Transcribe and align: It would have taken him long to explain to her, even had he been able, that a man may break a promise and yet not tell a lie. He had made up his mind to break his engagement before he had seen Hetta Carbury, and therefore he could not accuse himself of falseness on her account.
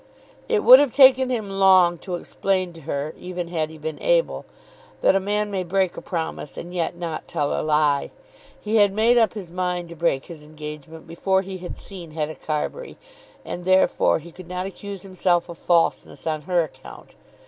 It 0.49 0.63
would 0.63 0.79
have 0.79 0.89
taken 0.89 1.29
him 1.29 1.47
long 1.51 1.99
to 1.99 2.15
explain 2.15 2.73
to 2.73 2.81
her, 2.89 3.13
even 3.19 3.49
had 3.49 3.69
he 3.69 3.77
been 3.77 4.01
able, 4.01 4.45
that 5.03 5.15
a 5.15 5.19
man 5.19 5.51
may 5.51 5.63
break 5.63 5.95
a 5.95 6.01
promise 6.01 6.57
and 6.57 6.73
yet 6.73 6.95
not 6.95 7.27
tell 7.27 7.53
a 7.53 7.61
lie. 7.61 8.09
He 8.59 8.77
had 8.77 8.93
made 8.93 9.19
up 9.19 9.35
his 9.35 9.51
mind 9.51 9.89
to 9.89 9.95
break 9.95 10.25
his 10.25 10.41
engagement 10.41 11.05
before 11.05 11.43
he 11.43 11.59
had 11.59 11.77
seen 11.77 12.13
Hetta 12.13 12.33
Carbury, 12.33 12.97
and 13.45 13.63
therefore 13.63 14.17
he 14.17 14.31
could 14.31 14.47
not 14.47 14.65
accuse 14.65 15.03
himself 15.03 15.49
of 15.49 15.59
falseness 15.59 16.25
on 16.25 16.41
her 16.41 16.63
account. 16.63 17.11